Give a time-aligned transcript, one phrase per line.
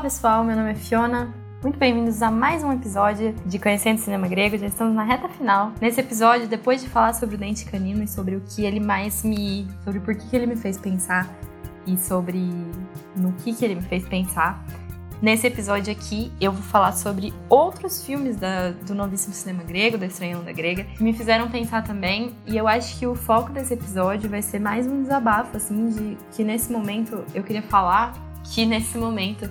[0.00, 1.30] pessoal, meu nome é Fiona.
[1.62, 4.56] Muito bem-vindos a mais um episódio de Conhecendo Cinema Grego.
[4.56, 5.72] Já estamos na reta final.
[5.78, 9.22] Nesse episódio, depois de falar sobre o dente canino e sobre o que ele mais
[9.22, 9.68] me.
[9.84, 11.28] sobre por que ele me fez pensar
[11.86, 12.50] e sobre
[13.14, 14.64] no que, que ele me fez pensar.
[15.20, 20.06] Nesse episódio aqui, eu vou falar sobre outros filmes da, do novíssimo cinema grego, da
[20.06, 22.34] Estranha Onda Grega, que me fizeram pensar também.
[22.46, 26.16] E eu acho que o foco desse episódio vai ser mais um desabafo, assim, de
[26.34, 29.50] que nesse momento eu queria falar que nesse momento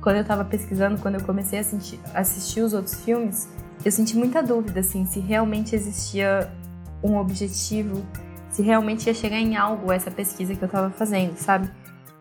[0.00, 3.48] quando eu tava pesquisando, quando eu comecei a assistir, assistir os outros filmes,
[3.84, 6.50] eu senti muita dúvida, assim, se realmente existia
[7.02, 8.04] um objetivo,
[8.48, 11.70] se realmente ia chegar em algo essa pesquisa que eu tava fazendo, sabe?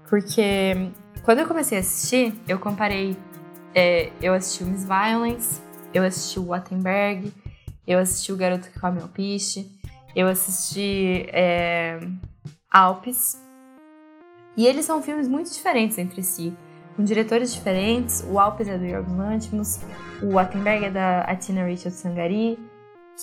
[0.10, 0.92] Porque
[1.24, 3.18] quando eu comecei a assistir, eu comparei.
[3.76, 5.62] É, eu assisti o Miss Violence,
[5.94, 7.32] eu assisti o Wattenberg,
[7.86, 9.70] eu assisti o Garoto que Come o Piche,
[10.16, 12.00] eu assisti é,
[12.72, 13.40] Alpes.
[14.58, 16.54] E eles são filmes muito diferentes entre si
[17.00, 18.26] com diretores diferentes.
[18.30, 19.80] O Alpes é do Yorgos Lanthimos,
[20.22, 22.60] o Attenberg é da Atina Richard Sangari,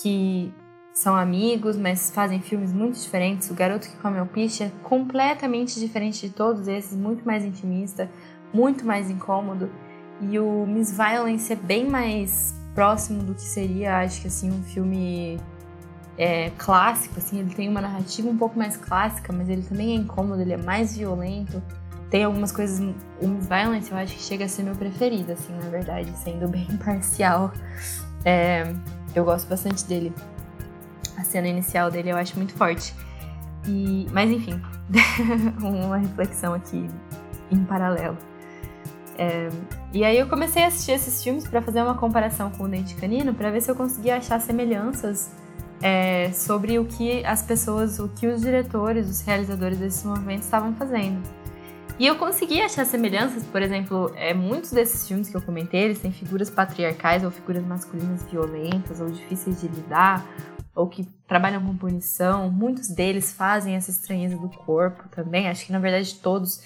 [0.01, 0.51] que
[0.91, 3.51] são amigos, mas fazem filmes muito diferentes.
[3.51, 8.09] O Garoto que Come o Piche é completamente diferente de todos esses, muito mais intimista,
[8.51, 9.69] muito mais incômodo.
[10.21, 14.63] E o Miss Violence é bem mais próximo do que seria, acho que assim, um
[14.63, 15.39] filme
[16.17, 19.93] é, clássico, assim, ele tem uma narrativa um pouco mais clássica, mas ele também é
[19.93, 21.61] incômodo, ele é mais violento.
[22.09, 22.79] Tem algumas coisas.
[23.21, 26.47] O Miss Violence eu acho que chega a ser meu preferido, assim, na verdade, sendo
[26.49, 27.51] bem imparcial.
[28.23, 28.73] É,
[29.15, 30.13] eu gosto bastante dele.
[31.17, 32.93] A cena inicial dele eu acho muito forte.
[33.67, 34.61] E, mas enfim,
[35.61, 36.87] uma reflexão aqui
[37.51, 38.17] em paralelo.
[39.17, 39.49] É,
[39.91, 42.95] e aí eu comecei a assistir esses filmes para fazer uma comparação com o Dente
[42.95, 45.31] Canino, para ver se eu conseguia achar semelhanças
[45.81, 50.73] é, sobre o que as pessoas, o que os diretores, os realizadores desses movimentos estavam
[50.75, 51.21] fazendo.
[51.99, 55.99] E eu consegui achar semelhanças, por exemplo, é, muitos desses filmes que eu comentei, eles
[55.99, 60.23] têm figuras patriarcais ou figuras masculinas violentas ou difíceis de lidar,
[60.75, 62.51] ou que trabalham com punição.
[62.51, 65.49] Muitos deles fazem essa estranheza do corpo também.
[65.49, 66.61] Acho que na verdade todos,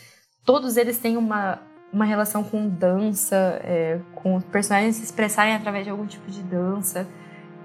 [0.45, 1.59] todos eles têm uma,
[1.93, 6.43] uma relação com dança, é, com os personagens se expressarem através de algum tipo de
[6.43, 7.07] dança.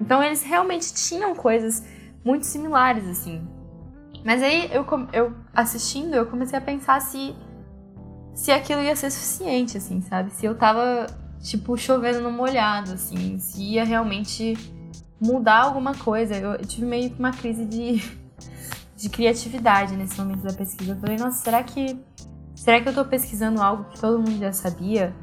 [0.01, 1.85] Então eles realmente tinham coisas
[2.25, 3.45] muito similares, assim.
[4.25, 7.35] Mas aí eu, eu assistindo, eu comecei a pensar se
[8.37, 10.31] se aquilo ia ser suficiente, assim, sabe?
[10.31, 11.07] Se eu tava,
[11.41, 14.55] tipo, chovendo no molhado, assim, se ia realmente
[15.19, 16.37] mudar alguma coisa.
[16.37, 18.03] Eu, tive meio que uma crise de,
[18.95, 20.93] de criatividade nesse momento da pesquisa.
[20.93, 21.99] Eu falei, nossa, será que.
[22.55, 25.15] Será que eu tô pesquisando algo que todo mundo já sabia?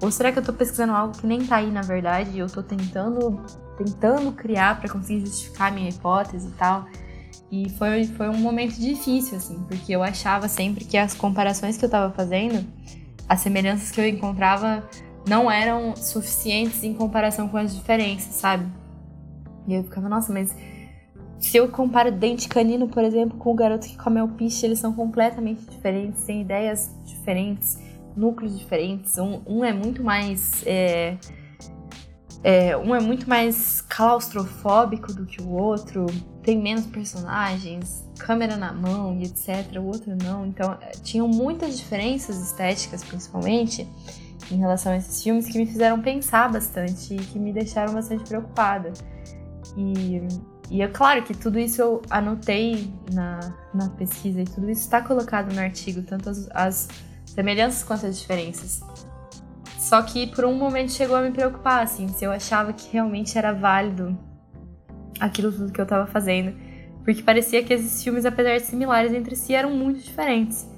[0.00, 2.46] Ou será que eu tô pesquisando algo que nem tá aí na verdade e eu
[2.46, 3.40] tô tentando,
[3.76, 6.86] tentando criar para conseguir justificar a minha hipótese e tal?
[7.52, 11.84] E foi, foi um momento difícil, assim, porque eu achava sempre que as comparações que
[11.84, 12.66] eu estava fazendo,
[13.28, 14.82] as semelhanças que eu encontrava,
[15.28, 18.66] não eram suficientes em comparação com as diferenças, sabe?
[19.68, 20.56] E eu ficava, nossa, mas
[21.38, 24.94] se eu comparo dente canino, por exemplo, com o garoto que come alpiche, eles são
[24.94, 27.78] completamente diferentes, têm ideias diferentes,
[28.16, 29.18] núcleos diferentes.
[29.18, 30.66] Um, um é muito mais.
[30.66, 31.18] É,
[32.42, 36.06] é, um é muito mais claustrofóbico do que o outro,
[36.42, 39.76] tem menos personagens, câmera na mão e etc.
[39.76, 40.46] O outro não.
[40.46, 43.88] Então, é, tinham muitas diferenças estéticas, principalmente,
[44.50, 48.24] em relação a esses filmes que me fizeram pensar bastante e que me deixaram bastante
[48.24, 48.92] preocupada.
[49.76, 50.20] E,
[50.70, 55.00] e é claro que tudo isso eu anotei na, na pesquisa e tudo isso está
[55.00, 56.88] colocado no artigo, tanto as, as
[57.24, 58.80] semelhanças quanto as diferenças.
[59.78, 63.38] Só que por um momento chegou a me preocupar, assim, se eu achava que realmente
[63.38, 64.18] era válido
[65.20, 66.54] aquilo tudo que eu tava fazendo.
[67.04, 70.68] Porque parecia que esses filmes, apesar de similares entre si, eram muito diferentes.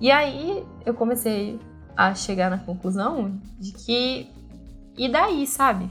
[0.00, 1.58] E aí eu comecei
[1.96, 4.28] a chegar na conclusão de que.
[4.96, 5.88] E daí, sabe?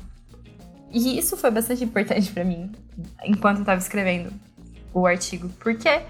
[0.92, 2.72] E isso foi bastante importante para mim
[3.24, 4.32] enquanto eu tava escrevendo
[4.94, 5.48] o artigo.
[5.50, 6.02] Por quê?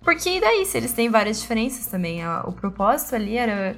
[0.00, 2.26] Porque e daí, se eles têm várias diferenças também?
[2.46, 3.76] O propósito ali era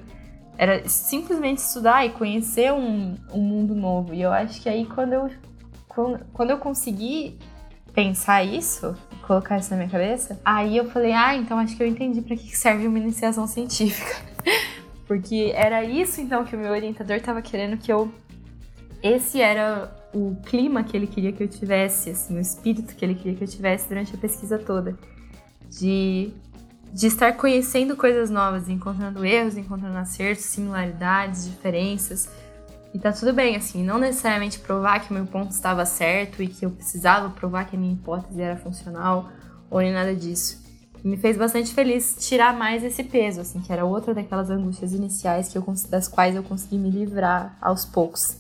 [0.58, 4.14] era simplesmente estudar e conhecer um, um mundo novo.
[4.14, 5.30] E eu acho que aí quando eu,
[5.94, 7.38] quando eu consegui
[7.94, 8.96] pensar isso,
[9.26, 12.36] colocar isso na minha cabeça, aí eu falei, ah, então acho que eu entendi para
[12.36, 14.22] que serve uma iniciação científica.
[15.06, 18.10] Porque era isso então que o meu orientador estava querendo que eu.
[19.02, 23.14] Esse era o clima que ele queria que eu tivesse, assim, o espírito que ele
[23.14, 24.96] queria que eu tivesse durante a pesquisa toda.
[25.68, 26.32] De
[26.92, 32.28] de estar conhecendo coisas novas, encontrando erros, encontrando acertos, similaridades, diferenças.
[32.94, 36.46] E tá tudo bem, assim, não necessariamente provar que o meu ponto estava certo e
[36.46, 39.30] que eu precisava provar que a minha hipótese era funcional
[39.70, 40.60] ou nem nada disso.
[41.02, 45.48] me fez bastante feliz tirar mais esse peso, assim, que era outra daquelas angústias iniciais
[45.48, 48.36] que eu, das quais eu consegui me livrar aos poucos.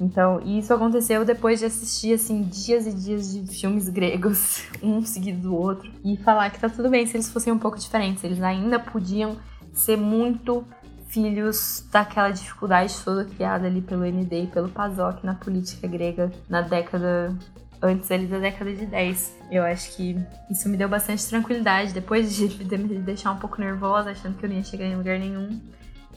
[0.00, 5.42] Então, isso aconteceu depois de assistir, assim, dias e dias de filmes gregos, um seguido
[5.42, 8.24] do outro, e falar que tá tudo bem se eles fossem um pouco diferentes.
[8.24, 9.36] Eles ainda podiam
[9.74, 10.64] ser muito
[11.12, 16.62] filhos daquela dificuldade toda criada ali pelo ND e pelo PASOK na política grega na
[16.62, 17.36] década
[17.82, 19.36] antes ali da década de 10.
[19.50, 20.16] Eu acho que
[20.50, 21.92] isso me deu bastante tranquilidade.
[21.92, 25.18] Depois de me deixar um pouco nervosa, achando que eu não ia chegar em lugar
[25.18, 25.60] nenhum,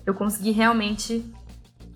[0.06, 1.26] eu consegui realmente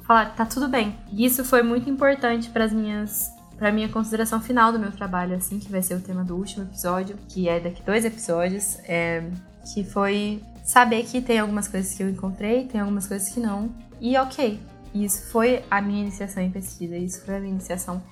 [0.02, 0.98] falar, tá tudo bem.
[1.12, 5.36] E isso foi muito importante para as minhas para minha consideração final do meu trabalho,
[5.36, 9.30] assim, que vai ser o tema do último episódio, que é daqui dois episódios, é,
[9.74, 13.74] que foi saber que tem algumas coisas que eu encontrei, tem algumas coisas que não,
[14.00, 14.60] e ok.
[14.94, 18.04] Isso foi a minha iniciação em pesquisa, isso foi a minha iniciação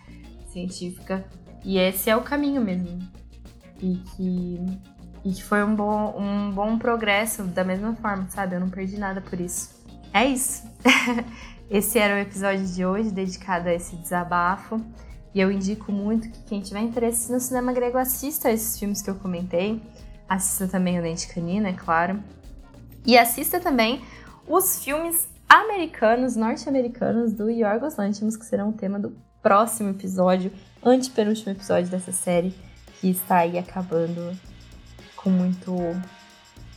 [0.51, 1.23] científica
[1.63, 2.99] e esse é o caminho mesmo.
[3.79, 4.59] E que,
[5.23, 8.55] e que foi um bom, um bom progresso da mesma forma, sabe?
[8.55, 9.69] Eu não perdi nada por isso.
[10.11, 10.63] É isso.
[11.69, 14.83] esse era o episódio de hoje dedicado a esse desabafo.
[15.31, 19.11] E eu indico muito que quem tiver interesse no cinema grego assista esses filmes que
[19.11, 19.79] eu comentei.
[20.27, 22.19] Assista também o Dente Canino, é claro.
[23.07, 24.01] E assista também
[24.45, 30.51] os filmes americanos, norte-americanos do Yorgos Lanthimos, que serão o tema do próximo episódio
[30.83, 32.53] antepenúltimo episódio dessa série,
[32.99, 34.37] que está aí acabando
[35.15, 35.73] com muito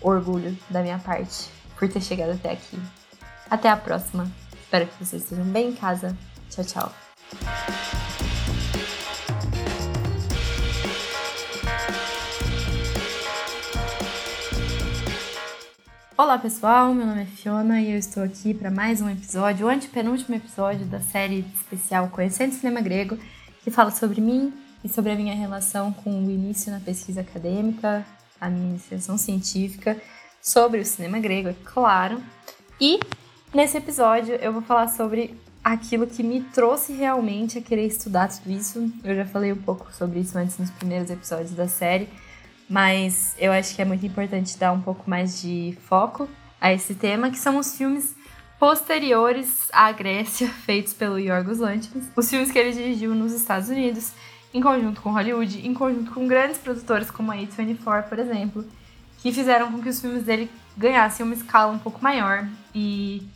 [0.01, 2.79] orgulho da minha parte por ter chegado até aqui.
[3.51, 4.31] Até a próxima.
[4.63, 6.17] Espero que vocês estejam bem em casa.
[6.49, 7.80] Tchau, tchau.
[16.23, 19.71] Olá pessoal, meu nome é Fiona e eu estou aqui para mais um episódio, o
[19.71, 23.17] antepenúltimo episódio da série especial Conhecendo Cinema Grego,
[23.65, 24.53] que fala sobre mim
[24.85, 28.05] e sobre a minha relação com o início na pesquisa acadêmica,
[28.39, 29.97] a minha iniciação científica,
[30.43, 32.23] sobre o cinema grego, é claro.
[32.79, 33.01] E
[33.55, 35.35] nesse episódio eu vou falar sobre
[35.65, 38.93] aquilo que me trouxe realmente a querer estudar tudo isso.
[39.03, 42.11] Eu já falei um pouco sobre isso antes nos primeiros episódios da série,
[42.71, 46.29] mas eu acho que é muito importante dar um pouco mais de foco
[46.61, 48.15] a esse tema, que são os filmes
[48.61, 52.07] posteriores à Grécia, feitos pelo Yorgos Lanthimos.
[52.15, 54.13] Os filmes que ele dirigiu nos Estados Unidos,
[54.55, 58.65] em conjunto com Hollywood, em conjunto com grandes produtores como a A24, por exemplo,
[59.19, 63.27] que fizeram com que os filmes dele ganhassem uma escala um pouco maior e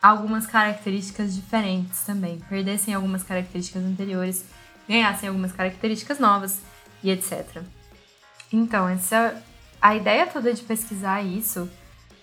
[0.00, 4.46] algumas características diferentes também, perdessem algumas características anteriores,
[4.88, 6.60] ganhassem algumas características novas
[7.04, 7.62] e etc.
[8.52, 9.42] Então, essa
[9.80, 11.68] a ideia toda de pesquisar isso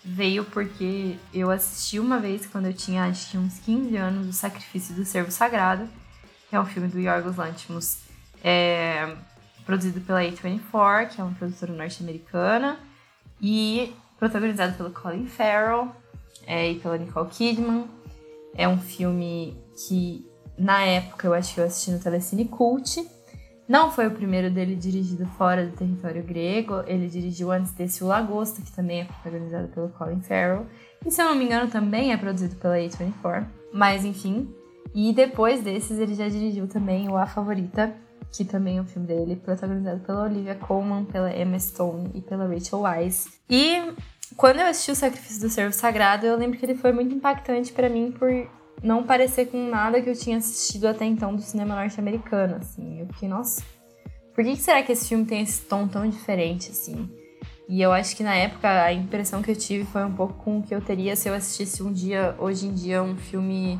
[0.03, 4.33] veio porque eu assisti uma vez, quando eu tinha acho que uns 15 anos, O
[4.33, 5.89] Sacrifício do Servo Sagrado,
[6.49, 7.99] que é um filme do Yorgos Lanthimos,
[8.41, 9.13] é,
[9.65, 12.79] produzido pela A24, que é uma produtora norte-americana,
[13.41, 15.93] e protagonizado pelo Colin Farrell
[16.47, 17.87] é, e pela Nicole Kidman.
[18.55, 20.25] É um filme que,
[20.57, 23.05] na época, eu acho que eu assisti no Telecine Cult,
[23.69, 28.07] não foi o primeiro dele dirigido fora do território grego, ele dirigiu antes desse O
[28.07, 30.65] Lagosta, que também é protagonizado pelo Colin Farrell,
[31.05, 34.51] e se eu não me engano também é produzido pela A24, mas enfim.
[34.93, 37.95] E depois desses ele já dirigiu também o A Favorita,
[38.31, 42.47] que também é um filme dele, protagonizado pela Olivia Colman, pela Emma Stone e pela
[42.47, 43.27] Rachel Weisz.
[43.47, 43.93] E
[44.35, 47.71] quando eu assisti o Sacrifício do Servo Sagrado, eu lembro que ele foi muito impactante
[47.71, 48.31] para mim por
[48.81, 53.01] não parecer com nada que eu tinha assistido até então do cinema norte-americano, assim.
[53.01, 53.61] Eu fiquei, nossa,
[54.33, 57.09] por que será que esse filme tem esse tom tão diferente, assim?
[57.67, 60.57] E eu acho que na época a impressão que eu tive foi um pouco com
[60.57, 63.79] o que eu teria se eu assistisse um dia, hoje em dia, um filme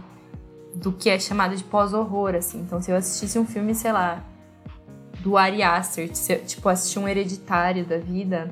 [0.75, 2.59] do que é chamado de pós-horror, assim.
[2.59, 4.23] Então, se eu assistisse um filme, sei lá,
[5.21, 6.09] do Ari Aster,
[6.45, 8.51] tipo, assistir um Hereditário da vida,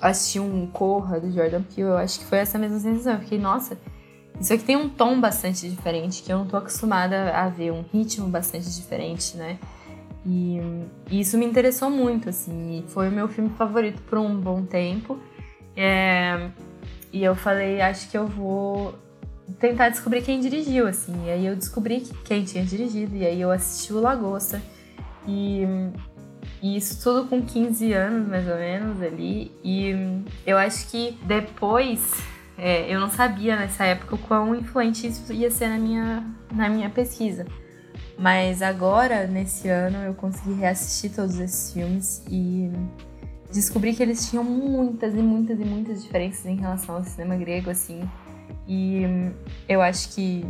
[0.00, 3.14] assistir um Corra do Jordan Peele, eu acho que foi essa mesma sensação.
[3.14, 3.76] Eu fiquei, nossa,
[4.40, 7.84] isso aqui tem um tom bastante diferente, que eu não tô acostumada a ver, um
[7.92, 9.58] ritmo bastante diferente, né?
[10.26, 10.60] E,
[11.10, 15.18] e isso me interessou muito, assim, foi o meu filme favorito por um bom tempo.
[15.76, 16.50] É,
[17.12, 18.94] e eu falei, acho que eu vou
[19.58, 21.14] tentar descobrir quem dirigiu, assim.
[21.26, 24.60] E aí eu descobri quem tinha dirigido, e aí eu assisti o Lagosta.
[25.26, 25.62] E,
[26.60, 29.52] e isso tudo com 15 anos, mais ou menos, ali.
[29.64, 29.94] E
[30.44, 32.00] eu acho que depois
[32.58, 36.68] é, eu não sabia nessa época o quão influente isso ia ser na minha, na
[36.68, 37.46] minha pesquisa.
[38.18, 42.70] Mas agora, nesse ano, eu consegui reassistir todos esses filmes e
[43.52, 47.68] descobri que eles tinham muitas e muitas e muitas diferenças em relação ao cinema grego,
[47.68, 48.08] assim.
[48.66, 49.02] E
[49.68, 50.46] eu acho que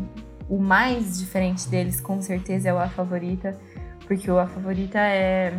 [0.48, 3.58] o mais diferente deles, com certeza, é o A Favorita,
[4.06, 5.52] porque o A Favorita é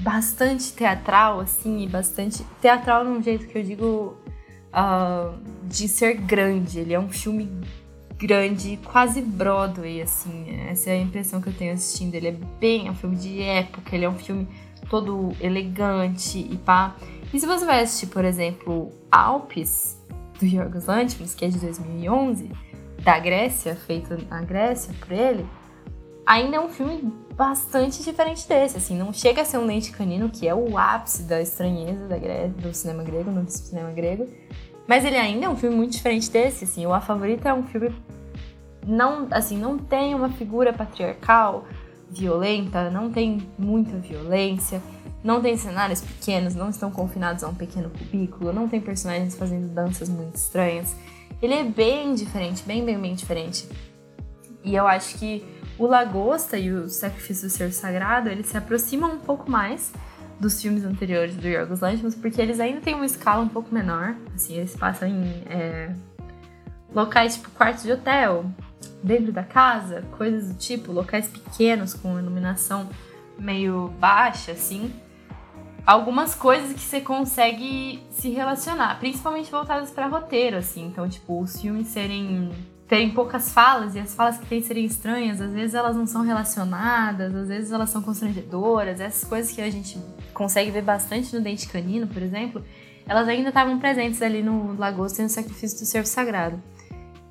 [0.00, 2.42] bastante teatral, assim, e bastante.
[2.60, 4.16] Teatral num jeito que eu digo
[4.76, 6.78] uh, de ser grande.
[6.78, 7.50] Ele é um filme
[8.18, 10.46] grande, quase Broadway, assim.
[10.68, 12.14] Essa é a impressão que eu tenho assistindo.
[12.14, 14.46] Ele é bem é um filme de época, ele é um filme
[14.88, 16.94] todo elegante e pá.
[17.32, 20.00] E se você vai assistir, por exemplo, Alpes,
[20.38, 22.50] do Yorgos Lanthimos, que é de 2011,
[23.02, 25.46] da Grécia, feito na Grécia por ele,
[26.24, 30.30] ainda é um filme bastante diferente desse, assim, não chega a ser um Dente Canino,
[30.30, 34.26] que é o ápice da estranheza da Grécia, do cinema grego, no cinema grego,
[34.86, 37.64] mas ele ainda é um filme muito diferente desse, assim, o A Favorita é um
[37.64, 37.94] filme
[38.86, 41.64] não, assim, não tem uma figura patriarcal
[42.08, 44.80] violenta, não tem muita violência,
[45.24, 49.66] não tem cenários pequenos, não estão confinados a um pequeno cubículo, não tem personagens fazendo
[49.66, 50.94] danças muito estranhas.
[51.42, 53.68] Ele é bem diferente, bem, bem, bem diferente.
[54.62, 55.44] E eu acho que
[55.78, 59.92] o Lagosta e o Sacrifício do Ser Sagrado, eles se aproximam um pouco mais
[60.38, 64.14] dos filmes anteriores do Yorgos Lanthimos, porque eles ainda têm uma escala um pouco menor.
[64.34, 65.94] Assim, eles passam em é,
[66.94, 68.44] locais tipo quartos de hotel,
[69.02, 72.88] dentro da casa, coisas do tipo, locais pequenos com iluminação
[73.38, 74.92] meio baixa, assim.
[75.86, 80.86] Algumas coisas que você consegue se relacionar, principalmente voltadas para roteiro, assim.
[80.86, 82.50] Então, tipo, os filmes serem
[82.88, 86.22] terem poucas falas e as falas que tem serem estranhas, às vezes elas não são
[86.22, 89.98] relacionadas, às vezes elas são constrangedoras, essas coisas que a gente
[90.36, 92.62] consegue ver bastante no Dente Canino, por exemplo,
[93.08, 96.62] elas ainda estavam presentes ali no Lagosta e no Sacrifício do Servo Sagrado.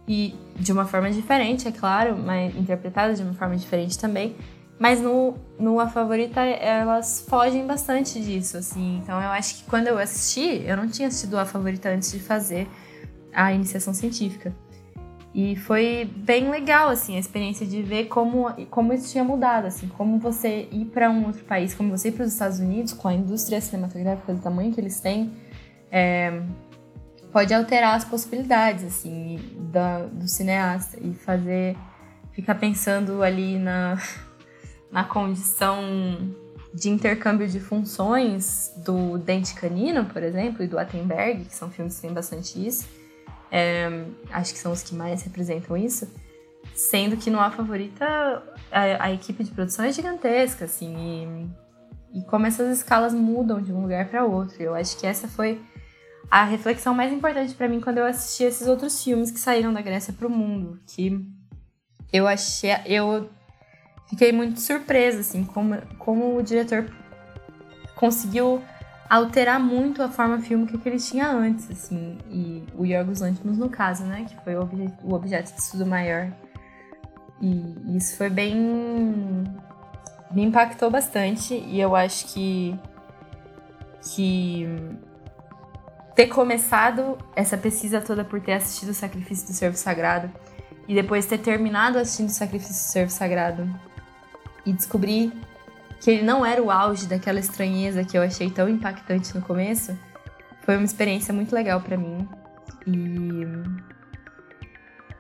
[0.08, 4.36] E de uma forma diferente, é claro, mas interpretada de uma forma diferente também.
[4.80, 9.00] Mas no, no A Favorita, elas fogem bastante disso, assim.
[9.02, 12.20] Então eu acho que quando eu assisti, eu não tinha assistido A Favorita antes de
[12.20, 12.68] fazer
[13.32, 14.54] a iniciação científica.
[15.38, 19.86] E foi bem legal, assim, a experiência de ver como, como isso tinha mudado, assim,
[19.86, 23.10] como você ir para um outro país, como você ir para os Estados Unidos, com
[23.10, 25.34] a indústria cinematográfica do tamanho que eles têm,
[25.92, 26.42] é,
[27.34, 29.38] pode alterar as possibilidades, assim,
[29.74, 31.76] da, do cineasta e fazer,
[32.32, 34.02] ficar pensando ali na,
[34.90, 36.34] na condição
[36.74, 41.96] de intercâmbio de funções do Dente Canino, por exemplo, e do Attenberg, que são filmes
[41.96, 42.88] que têm bastante isso
[43.58, 46.14] é, acho que são os que mais representam isso.
[46.74, 48.06] Sendo que no A Favorita
[48.70, 51.48] a, a equipe de produção é gigantesca, assim,
[52.14, 54.62] e, e como essas escalas mudam de um lugar para outro.
[54.62, 55.62] Eu acho que essa foi
[56.30, 59.82] a reflexão mais importante para mim quando eu assisti esses outros filmes que saíram da
[59.82, 61.26] Grécia para o mundo, que
[62.12, 63.30] eu achei, eu
[64.10, 66.92] fiquei muito surpresa assim, como, como o diretor
[67.96, 68.62] conseguiu
[69.10, 73.70] alterar muito a forma fílmica que ele tinha antes, assim, e o Yorgos Lanthimos no
[73.70, 76.32] caso, né, que foi o, obje o objeto de estudo maior.
[77.42, 79.44] E isso foi bem...
[80.32, 82.78] me impactou bastante e eu acho que
[84.14, 84.68] que
[86.16, 90.32] ter começado essa pesquisa toda por ter assistido o Sacrifício do Servo Sagrado
[90.88, 93.68] e depois ter terminado assistindo o Sacrifício do Servo Sagrado
[94.66, 95.34] e descobrir
[96.00, 99.98] que ele não era o auge daquela estranheza que eu achei tão impactante no começo,
[100.62, 102.28] foi uma experiência muito legal para mim
[102.86, 103.46] e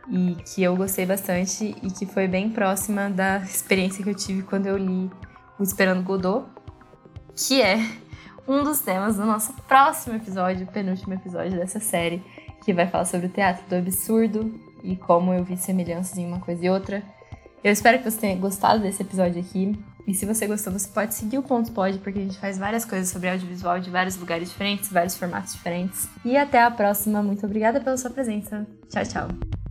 [0.09, 4.43] e que eu gostei bastante e que foi bem próxima da experiência que eu tive
[4.43, 5.09] quando eu li
[5.57, 6.45] o Esperando Godot,
[7.35, 7.79] que é
[8.47, 12.23] um dos temas do nosso próximo episódio, penúltimo episódio dessa série,
[12.63, 14.53] que vai falar sobre o teatro do absurdo
[14.83, 17.03] e como eu vi semelhanças em uma coisa e outra.
[17.63, 19.77] Eu espero que você tenha gostado desse episódio aqui.
[20.07, 22.85] E se você gostou, você pode seguir o Pontos Pod, porque a gente faz várias
[22.85, 26.07] coisas sobre audiovisual de vários lugares diferentes, vários formatos diferentes.
[26.23, 27.23] E até a próxima.
[27.23, 28.67] Muito obrigada pela sua presença.
[28.89, 29.64] Tchau, tchau.